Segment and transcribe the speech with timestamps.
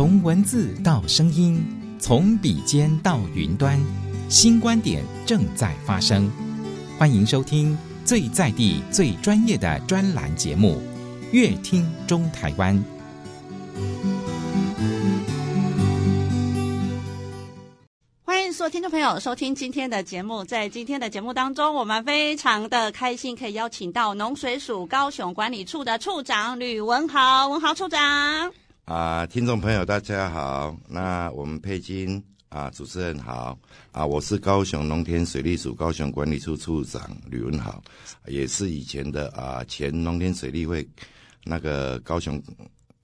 [0.00, 1.62] 从文字到声音，
[1.98, 3.78] 从笔尖到云端，
[4.30, 6.32] 新观点正在发生。
[6.98, 10.80] 欢迎收听最在地、最专业的专栏节目
[11.32, 12.74] 《乐听中台湾》。
[18.24, 20.42] 欢迎所有听众朋友收听今天的节目。
[20.42, 28.50] 在今天的节目当中，我们非常的开心，可以邀请到农水署高雄管理处的处长吕文豪，文豪处长。
[28.90, 30.76] 啊，听众朋友，大家好。
[30.88, 33.56] 那我们佩金啊，主持人好
[33.92, 37.80] 啊，我是高雄农田水利署高雄管理处处长吕文豪，
[38.26, 40.84] 也是以前的啊前农田水利会
[41.44, 42.42] 那个高雄。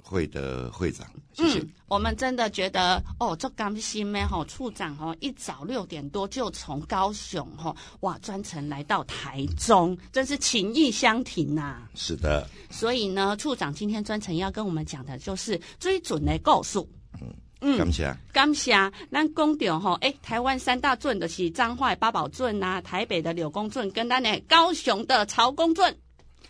[0.09, 1.59] 会的会长，谢谢。
[1.59, 11.91] 嗯，我们真的觉得哦，这甘心咩吼，处长吼一早六点多就从高雄吼哇专程来到台中，真是情意相挺呐、啊。
[11.97, 12.49] 是的。
[12.71, 16.89] 所以呢，处长今天专程要跟我们讲的就是追准的告诉。
[17.21, 18.73] 嗯嗯，感谢感谢。
[19.11, 25.99] 咱讲到吼，哎，台湾三大圳的是彰化八宝圳呐，台北的柳公圳，跟咱的高雄的曹公圳。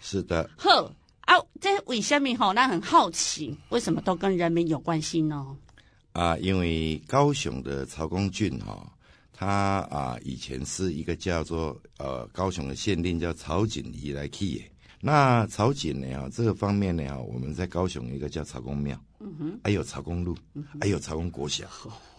[0.03, 0.51] 是的。
[0.59, 0.93] 呵。
[1.27, 2.53] 啊，这为什么吼？
[2.53, 5.45] 那很好奇，为什么都跟人民有关系呢？
[6.13, 8.91] 啊，因为高雄的曹公俊哈，
[9.33, 9.47] 他
[9.91, 14.65] 啊以前是一个叫做呃高雄的县令叫曹景仪来去的。
[15.01, 21.67] 那曹景呢啊，这个方面呢，我们在高雄一个叫曹公庙，嗯哼，还有曹公路，嗯、还有曹公国小，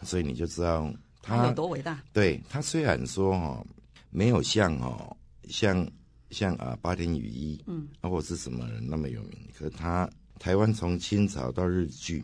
[0.03, 2.03] 所以你就知道他有多伟大。
[2.11, 3.66] 对，他虽然说哈
[4.09, 5.16] 没有像哈
[5.47, 5.88] 像。
[6.30, 9.39] 像啊，八田雨衣，嗯，啊，或是什么人那么有名？
[9.58, 12.23] 可是他台湾从清朝到日据，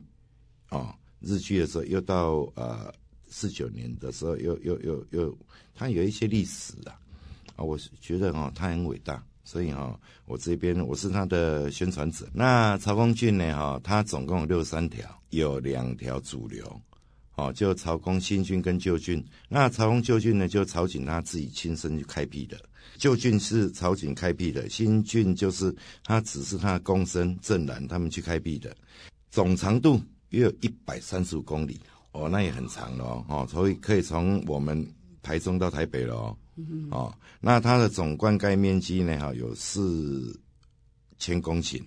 [0.70, 2.94] 哦，日据的时候又到呃
[3.30, 5.38] 四九年的时候又又又又，
[5.74, 7.00] 他有一些历史啊，
[7.56, 12.28] 啊，我是觉得哦，他很伟大，所以哦，我这边我是他的宣传者。
[12.34, 16.82] 那曹公圳呢，哈，他总共有六十三条，有两条主流，
[17.36, 19.24] 哦，就曹公新圳跟旧圳。
[19.48, 22.60] 那曹公旧圳呢，就曹景他自己亲身去开辟的。
[22.98, 25.74] 旧郡是曹景开辟的，新郡就是
[26.04, 28.76] 他只是他的公孙郑兰他们去开辟的，
[29.30, 31.80] 总长度约有一百三十五公里。
[32.12, 34.88] 哦，那也很长了哦，所以可以从我们
[35.24, 36.38] 台中到台北了哦，
[36.92, 40.40] 哦，那它的总灌溉面积呢哈有四
[41.18, 41.82] 千公顷，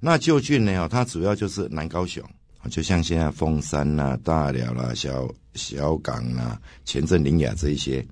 [0.00, 2.20] 那旧郡呢哈它主要就是南高雄，
[2.68, 8.04] 就像现在凤山呐、啊、大寮啦、小小港啊、前镇林雅这一些。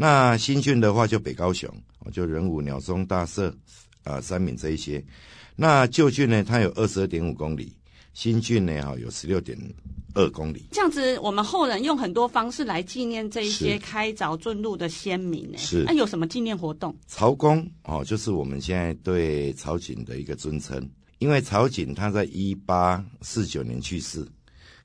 [0.00, 1.68] 那新郡的话就北高雄，
[2.10, 3.54] 就仁武、鸟松、大社、
[4.02, 5.04] 啊三民这一些。
[5.54, 7.76] 那旧郡呢，它有二十二点五公里，
[8.14, 9.58] 新郡呢哈有十六点
[10.14, 10.64] 二公里。
[10.70, 15.58] 这样子，我们后人用很多方式来纪念这一些开凿圳路的先民呢。
[15.58, 15.84] 是。
[15.84, 16.96] 那有什么纪念活动？
[17.06, 20.82] 曹公哦，就是我们现在对曹景的一个尊称，
[21.18, 24.26] 因为曹景他在一八四九年去世。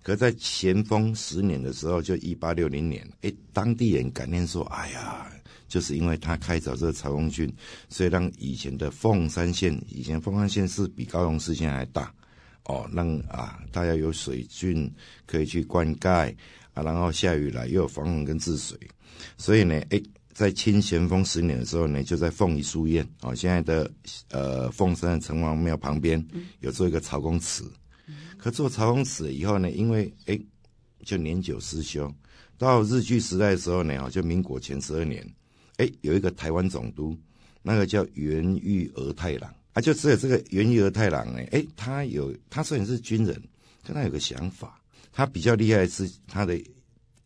[0.05, 5.25] 可在咸丰十年的时候，就一八六零年，哎，当地人感念说，哎呀，
[5.67, 7.51] 就是因为他开凿这个曹公圳，
[7.89, 12.13] 所以让以前的凤山县，以前凤山县是比高雄市现在还大，
[12.65, 14.93] 哦，让啊大家有水圳
[15.25, 16.31] 可以去灌溉
[16.75, 18.77] 啊，然后下雨来又有防洪跟治水，
[19.39, 19.99] 所以呢，哎，
[20.33, 23.91] 在清咸丰十年的时候呢，就在凤仪书院，哦，现在的
[24.29, 26.23] 呃凤山城隍庙旁边
[26.59, 27.67] 有做一个曹公祠。
[28.37, 30.39] 可做曹公祠以后呢，因为哎，
[31.03, 32.13] 就年久失修，
[32.57, 35.25] 到日据时代的时候呢，就民国前十二年，
[35.77, 37.17] 哎，有一个台湾总督，
[37.61, 43.41] 那个叫源裕儿太郎啊，就只有这个源裕儿太郎呢，哎，他有他虽然是军人，
[43.83, 44.79] 但他有个想法，
[45.11, 46.59] 他比较厉害的是他的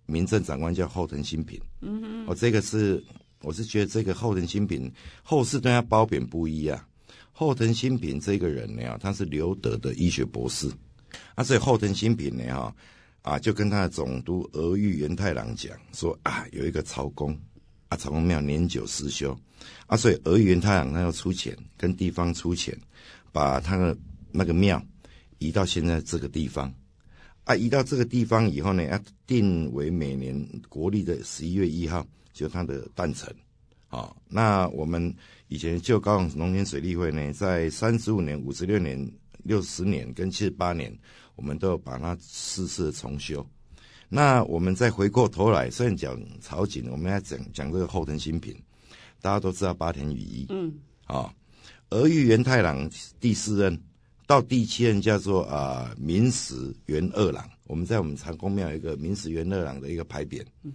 [0.06, 3.04] 民政长官叫后藤新平，嗯哦、这个是
[3.42, 4.92] 我是觉得这个后藤新平
[5.22, 6.88] 后世对他褒贬不一啊，
[7.32, 10.70] 后藤新平这个人呢，他是留德的医学博士。
[11.34, 12.76] 啊，所以后藤新平呢，哈，
[13.24, 17.36] 啊，就跟他的总督俄玉元太郎讲说啊，有一个曹公，
[17.88, 19.36] 啊，曹公庙年久失修，
[19.88, 22.78] 啊，所以俄玉元太郎他要出钱，跟地方出钱，
[23.32, 23.98] 把他的
[24.32, 24.80] 那个庙
[25.40, 26.72] 移到现在这个地方，
[27.46, 33.36] 啊，移到这个地方以后呢，要定为每年国历的十一月一号，就他的诞辰，
[33.90, 35.14] 啊，那我们
[35.50, 39.12] 以前就高雄农田水利会呢，在三十五年、五十六年。
[39.44, 40.94] 六十年跟七十八年，
[41.38, 43.44] 我们都把它四次重修。
[44.10, 48.54] 那我们再回过头来，虽然讲曹景，我们要讲讲这个后藤新平，
[49.22, 50.74] 大家都知道八田雨衣，嗯，
[51.06, 51.34] 啊、哦，
[51.90, 52.88] 儿玉源太郎
[53.18, 53.82] 第四任
[54.28, 57.50] 到第七任叫做啊明史元二郎。
[57.64, 60.74] 我们在我们长公庙有一个明史元二郎的一个牌匾，嗯，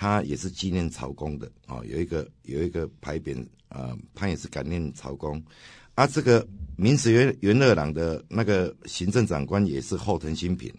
[0.00, 5.42] 他也是纪念曹公的啊、哦，有一个有一个牌匾啊，他也是感念曹公。
[5.96, 6.46] 啊，这个
[6.76, 10.72] 明慈元元二郎的那个行政长官也是后藤新平，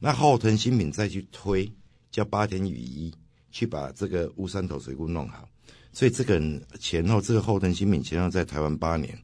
[0.00, 1.72] 那后藤新平再去推
[2.10, 3.14] 叫八田雨衣
[3.52, 5.48] 去把这个乌山头水库弄好，
[5.92, 6.42] 所以这个
[6.80, 9.16] 前后这个后藤新平前后在台湾八年，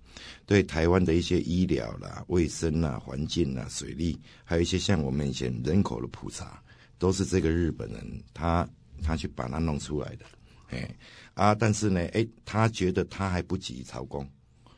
[0.46, 6.62] 对台湾的一些医疗啦、卫生啦、环境啦、水利，还有一些像我们以前人口的普查，
[6.96, 8.68] 都是这个日本人他
[9.00, 10.24] 他去把它弄出来的，
[10.68, 10.88] 哎
[11.34, 14.28] 啊，但是呢，哎，他觉得他还不及曹公，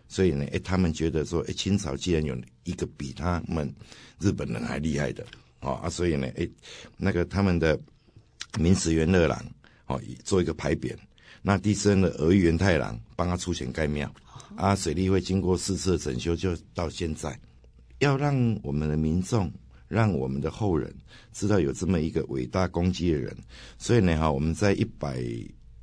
[0.09, 3.71] 所以呢，哎，他们觉得说，哎，清朝既然有一个比他们
[4.21, 5.27] 日本人还厉害的，
[5.61, 6.49] 哦啊，所以呢，哎，
[6.97, 7.79] 那个他们的
[8.59, 9.45] 明慈元二郎，
[9.87, 10.97] 哦，做一个牌匾，
[11.43, 14.13] 那第三的儿玉源太郎帮他出钱盖庙。
[14.55, 17.41] 啊，水利会经过四次整修，就到现在，
[18.01, 19.51] 要让我们的民众，
[19.93, 20.91] 让我们的后人
[21.33, 23.37] 知道有这么一个伟大功绩的人。
[23.77, 25.23] 所以呢，哈，我们在一百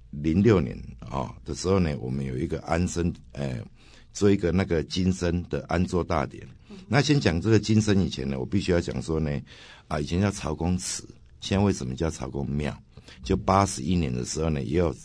[0.09, 3.63] 零六年啊的时候呢，我们有一个安身，呃，
[4.11, 6.43] 做一个那个金身的安坐大典。
[6.87, 9.39] 那先讲这个金身以前呢，我必须要讲说呢，
[9.87, 11.07] 啊，以前叫曹公祠，
[11.39, 12.75] 现在为什么叫曹公庙？
[13.23, 14.95] 就八十一年的时候呢，也有。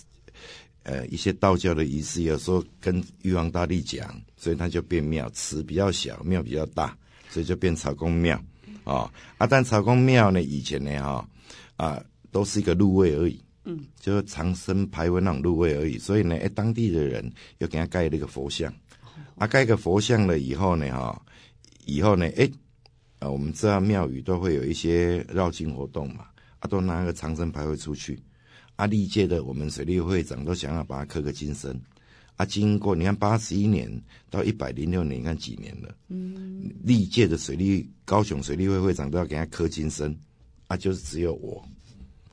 [0.86, 6.94] 呃，一些道教的仪式，有时候跟玉皇大帝讲，所以他就变庙，祠比较小，庙比较大，
[7.30, 8.38] 所以就变曹公庙。
[8.84, 11.28] 哦，啊，但曹公庙呢，以前呢，哈，
[11.76, 15.98] 啊，都是一个入位而已，嗯，就是长生牌位那种入位而已。
[15.98, 18.72] 所以呢，哎，当地的人又给他盖了一个佛像，
[19.36, 21.20] 啊，盖个佛像了以后呢，哈，
[21.86, 22.50] 以后呢，哎，
[23.18, 26.26] 啊，我们知道庙宇都会有一些绕境活动嘛，
[26.60, 28.22] 啊，都拿个长生牌位出去。
[28.76, 31.80] 啊，历届的我们水利会长都想要把它刻个金身，
[32.36, 33.90] 啊，经过你看八十一年
[34.30, 35.94] 到一百零六年，你看几年了？
[36.08, 40.16] 嗯，历届的水利高雄水利会会长都要给他刻金身，
[40.66, 41.64] 啊，就是只有我，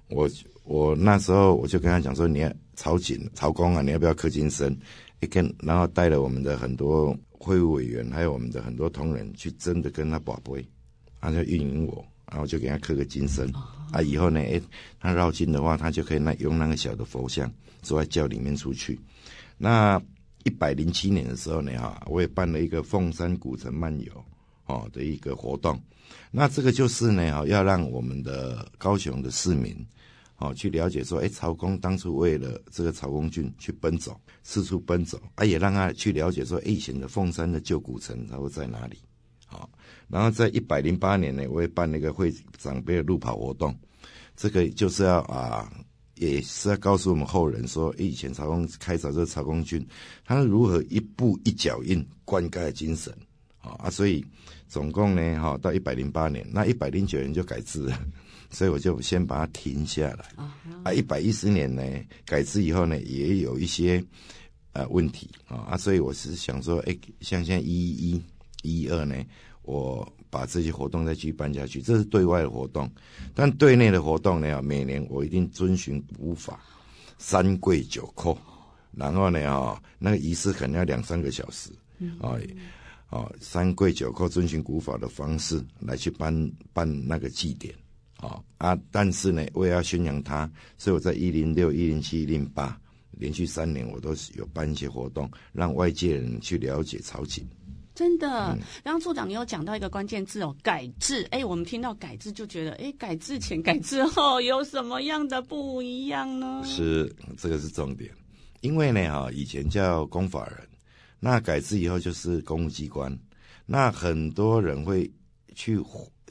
[0.10, 0.30] 我
[0.64, 4.78] 我那时候我就跟他讲说，你要曹景曹公啊，你要不要刻金身？
[5.20, 10.68] 一跟然后带了我们的很多会务委员，还有我们的很多同仁去真的跟他宝贝，
[11.20, 12.04] 他就运营我。
[12.32, 13.52] 然后就给他刻个金身，
[13.92, 14.62] 啊，以后呢，诶，
[15.02, 17.52] 他绕境的话，他就可以那用那个小的佛像
[17.82, 18.98] 坐在轿里面出去。
[19.64, 20.02] 那
[20.44, 24.12] 一百零七年的时候呢，哈，我也办了一个凤山古城漫游，
[24.66, 25.80] 哦的一个活动。
[26.32, 29.78] 那这个就是呢，哈，要让我们的高雄的市民，
[30.38, 38.98] 哦，去了解说，诶，曹公当初为了这个曹公圳去奔走，四处奔走，啊，也让他去了解说，诶，以前的凤山的旧古城，它会在哪里？
[39.46, 39.70] 好，
[40.08, 43.78] 然后在一百零八年呢，我也办了一个会长辈的路跑活动，
[44.36, 45.72] 这个就是要啊，
[46.22, 49.84] 也是要告诉我们后人说，以前曹公开凿这个曹公圳，
[50.24, 53.12] 他是如何一步一脚印灌溉精神，
[53.60, 54.24] 啊，所以
[54.68, 58.00] 总共呢，哈，到一百零八年，那一百零九年就改制了，
[58.52, 60.46] 所以我就先把它停下来。
[60.84, 61.84] 啊，一百一十年呢，
[62.24, 64.02] 改制以后呢，也有一些
[64.74, 68.22] 呃问题啊，所以我是想说，哎，像现在一一一。
[68.64, 69.16] 一二呢，
[69.64, 72.90] 我把这些活动再继续办下去，这是对外的活动。
[73.36, 76.60] 但对内的活动呢，每年我一定遵循古法，
[77.20, 78.36] 三跪九叩，
[78.94, 81.70] 然后呢，啊，那个仪式可能要两三个小时，
[82.20, 82.40] 啊，
[83.10, 87.76] 啊，三跪九叩，遵循古法的方式来去办办那个祭典，
[88.18, 92.80] 啊啊，但是呢，我也要宣扬它，所以我在一零六、一零七、一零八
[93.12, 97.46] 连续三年，我都是有办一些活动，让外界人去了解曹景。
[97.94, 101.28] 真的，刚刚处长你有讲到一个关键字哦，改制。
[101.32, 106.62] 哎，我们听到改制就觉得，哎，改制前、改制后有什么样的不一样呢？
[106.66, 108.10] 是，这个是重点。
[108.62, 110.58] 因为呢，哈，以前叫公法人，
[111.20, 113.16] 那改制以后就是公务机关。
[113.66, 115.12] 那很多人会
[115.54, 115.76] 去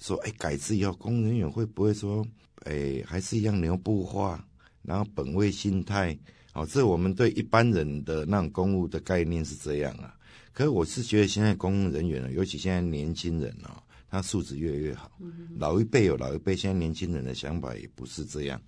[0.00, 2.26] 说，哎，改制以后，公务人员会不会说，
[2.64, 4.42] 哎，还是一样牛步化，
[4.82, 6.18] 然后本位心态？
[6.54, 10.14] 哦，这我们对一般人的那种公务的概念是这样啊。
[10.52, 15.10] 可是我是觉得现在公务人员呢，尤其现在年轻人啊，他素质越来越好。
[15.56, 18.60] 老一辈有老一辈，现在年轻人的想法也不是这样。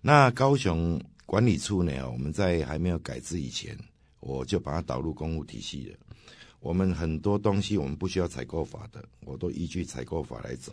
[0.00, 3.76] 那高雄管理处呢，我们在还没有改制以前，
[4.20, 5.96] 我就把它导入公务体系了。
[6.60, 10.72] 我们很多东西我们不需要采购法的，我都依据采购法来走。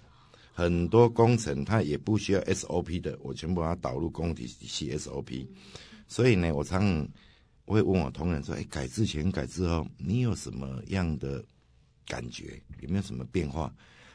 [0.53, 5.45] 很多工程它也不需要 SOP 的，我全部把它导入公务体系 SOP。
[6.07, 7.07] 所以呢，我常。
[7.65, 11.43] 我会问我同仁说：“哎，改制前、改制后，你有什么样的
[12.07, 12.61] 感觉？
[12.81, 13.73] 有没有什么变化？”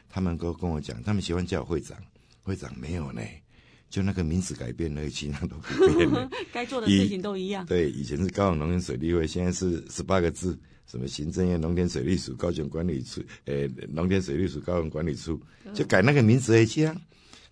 [0.09, 1.97] 他们都跟我讲，他们喜欢叫我会长。
[2.43, 3.21] 会长没有呢，
[3.87, 6.27] 就那个名字改变了，其他都不变了。
[6.51, 7.63] 该做的事情都一样。
[7.67, 15.39] 对，以前是高雄农田水利会，现在是十八个字，什么行政院农田水利署高雄管理处，呃，农田水利署高雄管理处，
[15.73, 16.65] 就改那个名字而已。
[16.65, 16.99] 这样，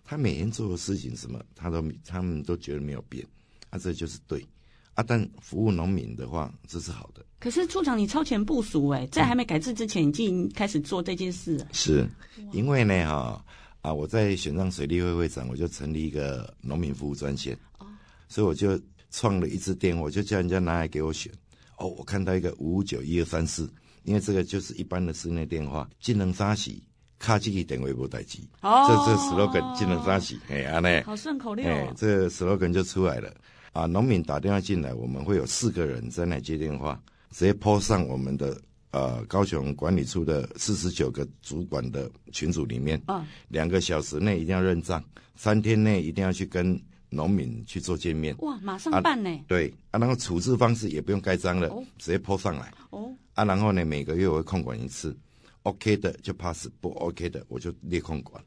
[0.04, 3.24] 他每天做的事情什么，他都他们都觉得没有变，
[3.70, 4.44] 啊，这就是对。
[4.94, 7.24] 啊，但服务农民的话，这是好的。
[7.38, 11.66] 可是处长，你超前部署哎，在还没改制之前，已经开始做这件事了。
[11.72, 12.06] 是，
[12.52, 13.44] 因为呢，哈
[13.80, 17.86] 啊，我在选上水利会会长，我就成立一个农民服务专线，哦，
[18.28, 18.78] 所以我就
[19.10, 21.32] 创了一支电话，我就叫人家拿来给我选。
[21.78, 26.82] 哦，我看到一个五五九一二三四，因为这个就是一般的室内电话，技能杀洗，
[27.18, 28.46] 卡机器电话不待机。
[28.60, 33.34] 哦，这这 slogan 技能杀洗，哎，啊呢，好顺口溜，哦，哎，这 slogan 就出来了。
[33.72, 37.00] 啊，农民打电话进来，我们会有四个人在那接电话。
[37.30, 38.60] 直接 po 上我们的
[38.90, 45.02] 呃高雄管理处的四十九个主管的群组里面，啊，两个小时内一定要认账，
[45.36, 46.76] 三天内一定要去跟
[47.08, 48.34] 农民去做见面。
[48.38, 49.30] 哇，马上办呢？
[49.30, 52.74] 啊对啊，然后处置方式也不用盖章了，哦，直接 po 上来。
[52.90, 55.16] 哦，啊，然后呢，每个月我会控管一次
[55.62, 58.42] ，OK 的就 pass，不 OK 的我就列控管。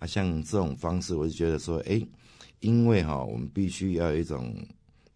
[0.00, 2.00] 啊，像这种方式，我就觉得说，哎，
[2.60, 4.54] 因为哈，我们必须要有一种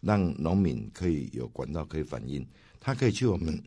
[0.01, 2.45] 让农民可以有管道可以反映。
[2.79, 3.63] 他可以去我们，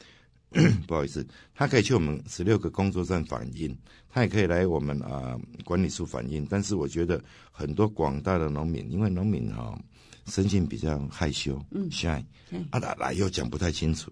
[0.86, 3.76] 不好意思，他可以去我们十六个工作站反映，
[4.08, 6.46] 他也可以来我们啊、呃、管理处反映。
[6.48, 7.22] 但是我觉得
[7.52, 9.78] 很多广大的农民，因为农民哈、哦、
[10.24, 12.24] 生性比较害羞，嗯，shy，
[12.70, 14.10] 啊来来又讲不太清楚，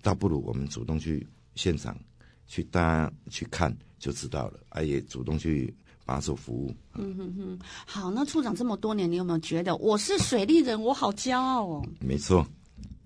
[0.00, 1.98] 倒不如我们主动去现场
[2.46, 6.74] 去大家去看就知道了，啊也主动去把手服务。
[6.94, 11.86] 嗯哼哼，好，那处长这么多年，你有没有觉得我是水利人，我好骄傲哦？
[12.00, 12.46] 没错。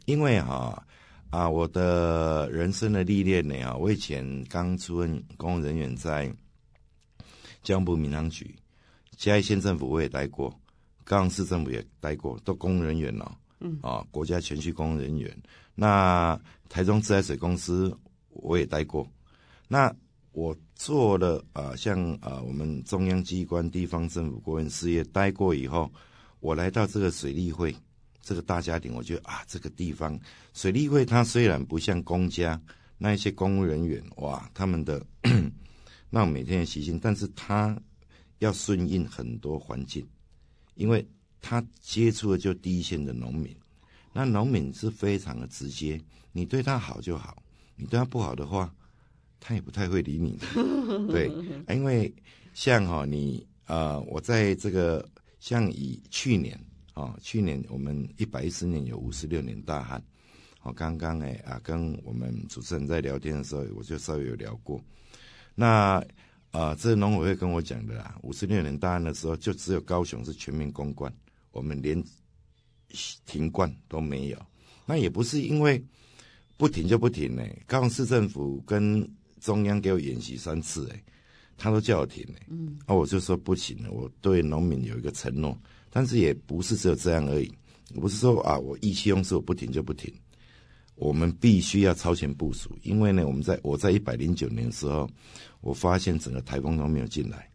[0.07, 0.81] 因为哈
[1.31, 6.33] 啊，我的人生的历练呢啊，我以前刚出任公务人员，在
[7.63, 8.55] 交通部民航局、
[9.17, 10.55] 嘉义县政府我也待过，
[11.03, 13.37] 高雄市政府也待过，都公务人员了。
[13.59, 15.37] 嗯啊，国家全区公务人员。
[15.75, 16.39] 那
[16.69, 17.93] 台中自来水公司
[18.31, 19.07] 我也待过。
[19.67, 19.93] 那
[20.37, 25.91] 我做了啊，像啊，我们中央机关、地方政府、国营事业待过以后，
[26.41, 27.75] 我来到这个水利会。
[28.21, 30.21] 这个大家庭，我觉得啊，这个地方
[30.53, 32.61] 水利会，它虽然不像公家
[32.99, 35.03] 那一些公务人员，哇，他们的
[36.11, 37.75] 那种每天的习性，但是他
[38.41, 40.07] 要顺应很多环境，
[40.75, 41.09] 因为
[41.41, 43.57] 他接触的就第一线的农民，
[44.13, 45.99] 那农民是非常的直接，
[46.31, 47.43] 你对他好就好，
[47.75, 48.71] 你对他不好的话，
[49.41, 50.47] 他也不太会理你的。
[51.13, 51.31] 对，
[51.75, 52.13] 因为
[52.55, 55.09] 像哈、你呃，我在这个
[55.41, 56.59] 像以去年。
[56.95, 60.03] 哦，去年我们一百一十年有五十六年大旱。
[60.63, 64.83] 哦，刚刚哎啊，跟我们主持人在聊天的时候，我就稍微有聊过。
[65.55, 66.03] 那
[66.53, 71.13] 啊，这农委会跟我讲的啦，五十六年大旱的时候，就只有高雄是全面公灌，
[71.51, 72.03] 我们连
[73.27, 74.47] 停灌都没有。
[74.87, 75.85] 那也不是因为
[76.57, 79.07] 不停就不停呢，高雄市政府跟
[79.47, 81.01] 中央给我演习三次，哎，
[81.57, 82.47] 他都叫我停哎。
[82.49, 85.57] 嗯，那我就说不行了，我对农民有一个承诺。
[85.89, 87.51] 但是也不是只有这样而已，
[87.95, 90.13] 我不是说啊，我意气用事，我不停就不停。
[90.97, 95.09] 我们必须要超前部署，因为呢，我们在我在一百零九年的时候，
[95.61, 97.49] 我发现整个台风都没有进来，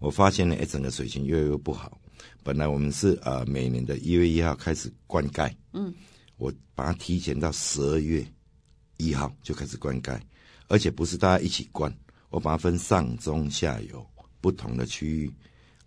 [0.00, 2.00] 我发现呢，哎，整个水情越来越不好。
[2.42, 5.92] 本来我们是呃每年的一月一号开始灌溉，嗯，
[6.36, 8.26] 我把它提前到十二月
[8.96, 10.18] 一号就开始灌溉，
[10.68, 11.92] 而且不是大家一起灌，
[12.30, 14.04] 我把它分上中下游
[14.40, 15.32] 不同的区域。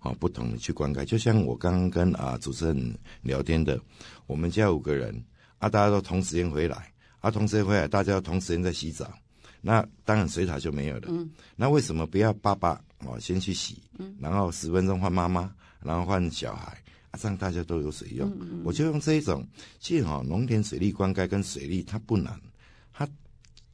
[0.02, 3.82] 哦，不同的去灌溉，就像我刚刚跟啊主持人聊天的，
[4.28, 5.12] 我们家五个人
[5.58, 9.12] 啊，大家都同时间回来，啊，同时间回来，大家都同时间在洗澡，
[9.60, 11.08] 那当然水塔就没有了。
[11.08, 13.82] 嗯，那为什么不要爸爸哦先去洗，
[14.20, 16.80] 然后十分钟换妈妈，然后换小孩，
[17.10, 18.32] 啊，这样大家都有水用。
[18.40, 19.44] 嗯，我就用这一种，
[19.80, 22.40] 其实哈，农田水利灌溉跟水利它不难，它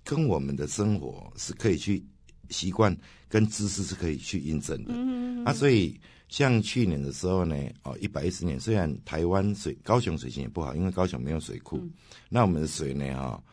[0.03, 2.03] 跟我们的生活是可以去
[2.49, 2.95] 习惯，
[3.27, 4.93] 跟知识是可以去印证的。
[4.95, 5.99] 嗯，啊，所以。
[6.29, 11.91] 像去年的时候呢，哦，一百一十年，虽然台湾水高雄水情也不好，因为高雄没有水库，嗯、
[12.27, 13.43] 那我们的水呢，哈、哦，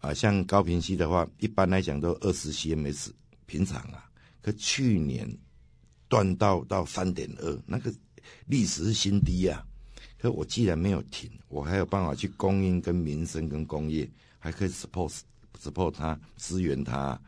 [0.00, 3.08] 啊，像高平溪的话，一般来讲都二十 cms
[3.46, 4.10] 平常啊，
[4.42, 5.26] 可去年
[6.06, 7.90] 断到到三点二，那个
[8.44, 9.64] 历史是新低啊。
[10.18, 14.06] 可我既然没有停，我还有办法去供应跟民生跟工业，
[14.38, 15.18] 还可以 support
[15.62, 17.20] support 他，支援他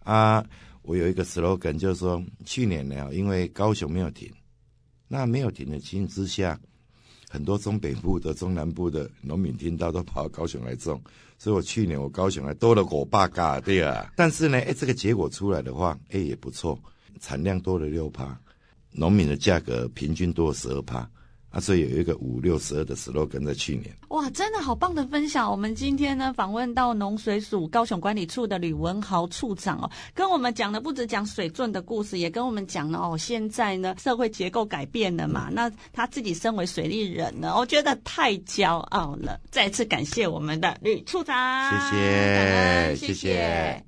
[0.00, 0.44] 啊。
[0.82, 4.32] 我有一个 slogan，就是说去年呢，因为高雄没有停。
[5.06, 6.58] 那没有停的情形之下，
[7.28, 11.02] 很多中北部的、中南部的农民听到都跑到高雄来种，
[11.38, 14.12] 所以我去年我高雄还多了五百甲，对啊。
[14.16, 16.78] 但是呢，哎，这个结果出来的话，哎也不错，
[17.20, 18.38] 产量多了六趴，
[18.90, 21.10] 农民的价格平均多了十二趴，
[21.60, 23.94] 所以有一个五六十二的 slogan 在去年。
[24.08, 25.50] 哇，真的好棒的分享！
[25.50, 39.38] 我们今天呢访问到农水署高雄管理处的吕文豪处长哦，跟我们讲的不止讲水圳的故事，也跟我们讲了哦，现在呢社会结构改变了嘛，嗯、那他自己身为水利人呢，我觉得太骄傲了。
[39.50, 42.96] 再次感谢我们的吕处长，谢谢。
[42.96, 43.87] 谢谢